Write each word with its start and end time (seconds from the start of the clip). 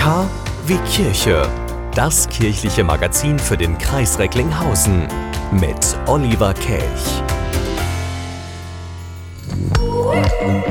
K 0.00 0.26
wie 0.66 0.78
Kirche. 0.90 1.46
Das 1.94 2.26
kirchliche 2.26 2.82
Magazin 2.82 3.38
für 3.38 3.58
den 3.58 3.76
Kreis 3.76 4.18
Recklinghausen 4.18 5.06
mit 5.52 5.98
Oliver 6.06 6.54
Kelch. 6.54 7.22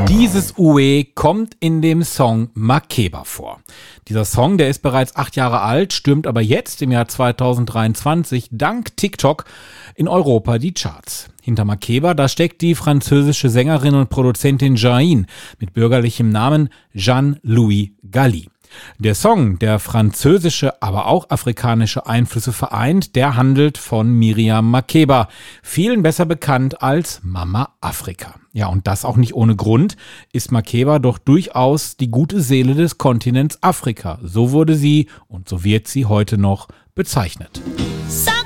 Dieses 0.07 0.57
Ue 0.57 1.03
kommt 1.13 1.55
in 1.59 1.83
dem 1.83 2.01
Song 2.01 2.49
Makeba 2.55 3.23
vor. 3.23 3.59
Dieser 4.07 4.25
Song, 4.25 4.57
der 4.57 4.67
ist 4.67 4.81
bereits 4.81 5.15
acht 5.15 5.35
Jahre 5.35 5.61
alt, 5.61 5.93
stürmt 5.93 6.25
aber 6.25 6.41
jetzt 6.41 6.81
im 6.81 6.91
Jahr 6.91 7.07
2023 7.07 8.47
dank 8.51 8.97
TikTok 8.97 9.45
in 9.93 10.07
Europa 10.07 10.57
die 10.57 10.73
Charts. 10.73 11.29
Hinter 11.43 11.65
Makeba, 11.65 12.15
da 12.15 12.27
steckt 12.29 12.63
die 12.63 12.73
französische 12.73 13.51
Sängerin 13.51 13.93
und 13.93 14.09
Produzentin 14.09 14.75
Jain 14.75 15.27
mit 15.59 15.73
bürgerlichem 15.75 16.29
Namen 16.29 16.69
Jean-Louis 16.95 17.89
Galli. 18.09 18.49
Der 18.97 19.15
Song, 19.15 19.59
der 19.59 19.79
französische, 19.79 20.81
aber 20.81 21.07
auch 21.07 21.29
afrikanische 21.29 22.07
Einflüsse 22.07 22.53
vereint, 22.53 23.15
der 23.15 23.35
handelt 23.35 23.77
von 23.77 24.11
Miriam 24.11 24.69
Makeba, 24.71 25.27
vielen 25.63 26.03
besser 26.03 26.25
bekannt 26.25 26.81
als 26.81 27.21
Mama 27.23 27.75
Afrika. 27.81 28.35
Ja, 28.51 28.67
und 28.67 28.87
das 28.87 29.05
auch 29.05 29.17
nicht 29.17 29.35
ohne 29.35 29.55
Grund, 29.55 29.95
ist 30.33 30.51
Makeba 30.51 30.99
doch 30.99 31.17
durchaus 31.17 31.97
die 31.97 32.09
gute 32.09 32.41
Seele 32.41 32.73
des 32.73 32.97
Kontinents 32.97 33.61
Afrika. 33.61 34.19
So 34.23 34.51
wurde 34.51 34.75
sie 34.75 35.07
und 35.27 35.47
so 35.47 35.63
wird 35.63 35.87
sie 35.87 36.05
heute 36.05 36.37
noch 36.37 36.67
bezeichnet. 36.95 37.61
Ja, 38.25 38.38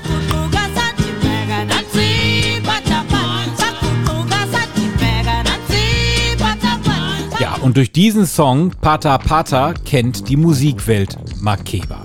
und 7.64 7.78
durch 7.78 7.92
diesen 7.92 8.26
Song 8.26 8.72
Pata 8.82 9.16
Pata 9.16 9.72
kennt 9.72 10.28
die 10.28 10.36
Musikwelt 10.36 11.16
Makeba. 11.40 12.04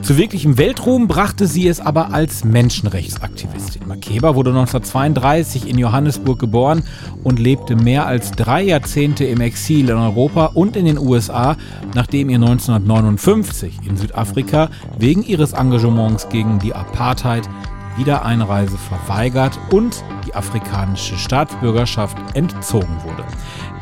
Zu 0.00 0.16
wirklichem 0.16 0.58
Weltruhm 0.58 1.08
brachte 1.08 1.48
sie 1.48 1.66
es 1.66 1.80
aber 1.80 2.14
als 2.14 2.44
Menschenrechtsaktivistin. 2.44 3.82
Makeba 3.88 4.36
wurde 4.36 4.50
1932 4.50 5.68
in 5.68 5.76
Johannesburg 5.76 6.38
geboren 6.38 6.84
und 7.24 7.40
lebte 7.40 7.74
mehr 7.74 8.06
als 8.06 8.30
drei 8.30 8.62
Jahrzehnte 8.62 9.24
im 9.24 9.40
Exil 9.40 9.88
in 9.88 9.96
Europa 9.96 10.52
und 10.54 10.76
in 10.76 10.84
den 10.84 10.98
USA, 10.98 11.56
nachdem 11.96 12.30
ihr 12.30 12.36
1959 12.36 13.80
in 13.88 13.96
Südafrika 13.96 14.70
wegen 15.00 15.24
ihres 15.24 15.52
Engagements 15.52 16.28
gegen 16.28 16.60
die 16.60 16.74
Apartheid 16.74 17.48
Wiedereinreise 17.96 18.78
verweigert 18.78 19.58
und 19.70 20.04
die 20.26 20.34
afrikanische 20.34 21.16
Staatsbürgerschaft 21.16 22.16
entzogen 22.34 22.96
wurde. 23.04 23.24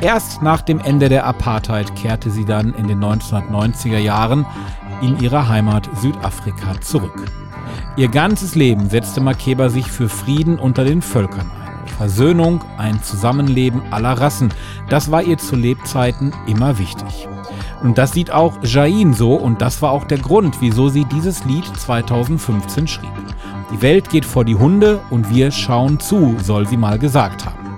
Erst 0.00 0.42
nach 0.42 0.60
dem 0.60 0.80
Ende 0.80 1.08
der 1.08 1.26
Apartheid 1.26 1.94
kehrte 1.96 2.30
sie 2.30 2.44
dann 2.44 2.74
in 2.74 2.88
den 2.88 3.02
1990er 3.02 3.98
Jahren 3.98 4.46
in 5.00 5.20
ihre 5.20 5.48
Heimat 5.48 5.88
Südafrika 5.96 6.80
zurück. 6.80 7.24
Ihr 7.96 8.08
ganzes 8.08 8.54
Leben 8.54 8.88
setzte 8.90 9.20
Makeba 9.20 9.68
sich 9.68 9.90
für 9.90 10.08
Frieden 10.08 10.58
unter 10.58 10.84
den 10.84 11.02
Völkern 11.02 11.50
ein. 11.50 11.64
Versöhnung, 11.96 12.60
ein 12.76 13.02
Zusammenleben 13.02 13.82
aller 13.90 14.12
Rassen, 14.20 14.52
das 14.88 15.10
war 15.10 15.22
ihr 15.22 15.38
zu 15.38 15.56
Lebzeiten 15.56 16.32
immer 16.46 16.78
wichtig. 16.78 17.28
Und 17.82 17.98
das 17.98 18.12
sieht 18.12 18.30
auch 18.30 18.58
Jain 18.62 19.14
so 19.14 19.34
und 19.34 19.60
das 19.60 19.82
war 19.82 19.90
auch 19.90 20.04
der 20.04 20.18
Grund, 20.18 20.60
wieso 20.60 20.88
sie 20.88 21.04
dieses 21.04 21.44
Lied 21.44 21.64
2015 21.64 22.88
schrieb. 22.88 23.12
Die 23.74 23.82
Welt 23.82 24.08
geht 24.08 24.24
vor 24.24 24.44
die 24.44 24.54
Hunde 24.54 25.00
und 25.10 25.34
wir 25.34 25.50
schauen 25.50 25.98
zu, 25.98 26.36
soll 26.40 26.64
sie 26.68 26.76
mal 26.76 26.96
gesagt 26.96 27.44
haben. 27.44 27.76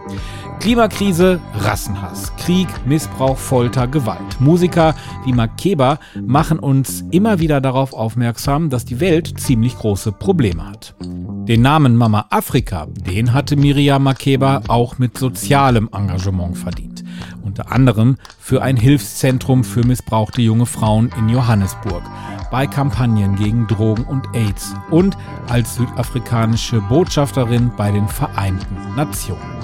Klimakrise, 0.61 1.41
Rassenhass, 1.55 2.37
Krieg, 2.37 2.69
Missbrauch, 2.85 3.39
Folter, 3.39 3.89
Gewalt. 3.89 4.39
Musiker 4.39 4.95
wie 5.25 5.33
Makeba 5.33 5.99
machen 6.21 6.59
uns 6.59 7.03
immer 7.13 7.41
wieder 7.41 7.63
darauf 7.63 7.95
aufmerksam, 7.95 8.69
dass 8.69 8.85
die 8.85 9.01
Welt 9.01 9.41
ziemlich 9.41 9.75
große 9.79 10.13
Probleme 10.13 10.67
hat. 10.67 10.95
Den 11.01 11.63
Namen 11.63 11.97
Mama 11.97 12.27
Afrika, 12.29 12.89
den 13.07 13.33
hatte 13.33 13.57
Miriam 13.57 14.03
Makeba 14.03 14.65
auch 14.69 14.99
mit 14.99 15.17
sozialem 15.17 15.89
Engagement 15.95 16.59
verdient. 16.59 17.05
Unter 17.43 17.73
anderem 17.73 18.17
für 18.39 18.61
ein 18.61 18.77
Hilfszentrum 18.77 19.65
für 19.65 19.87
missbrauchte 19.87 20.43
junge 20.43 20.67
Frauen 20.67 21.11
in 21.17 21.31
Johannesburg, 21.31 22.03
bei 22.51 22.67
Kampagnen 22.67 23.37
gegen 23.37 23.67
Drogen 23.67 24.05
und 24.05 24.27
AIDS 24.35 24.75
und 24.91 25.17
als 25.49 25.77
südafrikanische 25.77 26.81
Botschafterin 26.81 27.71
bei 27.77 27.91
den 27.91 28.09
Vereinten 28.09 28.95
Nationen. 28.95 29.57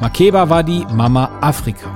Makeba 0.00 0.48
war 0.48 0.62
die 0.62 0.84
Mama 0.92 1.30
Afrika, 1.40 1.88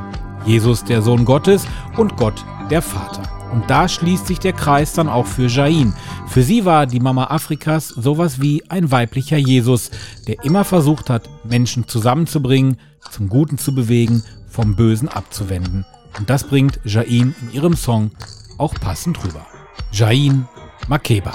Jesus 0.45 0.85
der 0.85 1.03
Sohn 1.03 1.25
Gottes 1.25 1.67
und 1.97 2.17
Gott 2.17 2.45
der 2.71 2.83
Vater. 2.83 3.23
Und 3.53 3.71
da 3.71 3.89
schließt 3.89 4.27
sich 4.27 4.39
der 4.39 4.53
Kreis 4.53 4.93
dann 4.93 5.09
auch 5.09 5.27
für 5.27 5.47
Jain. 5.47 5.95
Für 6.27 6.43
sie 6.43 6.65
war 6.65 6.87
die 6.87 7.01
Mama 7.01 7.25
Afrikas 7.31 7.89
sowas 7.89 8.41
wie 8.41 8.63
ein 8.69 8.91
weiblicher 8.91 9.39
Jesus, 9.39 9.91
der 10.27 10.45
immer 10.45 10.65
versucht 10.65 11.11
hat, 11.11 11.29
Menschen 11.45 11.89
zusammenzubringen, 11.89 12.79
zum 13.11 13.29
Guten 13.29 13.59
zu 13.59 13.75
bewegen, 13.75 14.23
vom 14.49 14.77
Bösen 14.77 15.09
abzuwenden. 15.09 15.87
Und 16.19 16.29
das 16.29 16.45
bringt 16.45 16.81
Jain 16.85 17.35
in 17.41 17.53
ihrem 17.53 17.77
Song 17.77 18.11
auch 18.59 18.75
passend 18.75 19.23
rüber. 19.25 19.47
Jain 19.93 20.45
Makeba. 20.89 21.35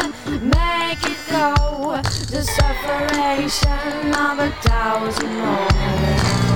Make 0.41 1.03
it 1.05 1.17
go, 1.29 2.01
the 2.01 2.41
separation 2.41 4.09
of 4.09 4.39
a 4.39 4.49
thousand 4.65 5.37
more. 5.37 5.69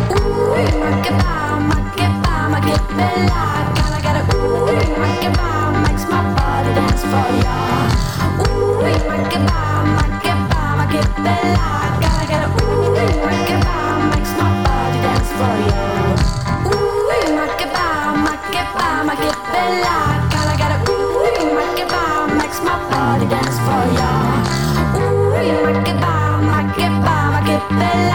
Ooh, 0.10 0.58
makeba, 0.82 1.62
makeba, 1.70 2.50
makeba, 2.50 3.10
gotta 3.78 4.02
get 4.02 4.16
it. 4.18 4.34
Ooh, 4.34 4.66
makes 5.86 6.06
my 6.10 6.18
body 6.34 6.74
dance 6.74 7.04
for 7.06 7.30
ya. 7.46 7.58
Ooh, 8.42 8.82
makeba, 9.06 9.62
makeba, 9.94 10.62
makeba, 10.82 11.85
the. 27.70 28.15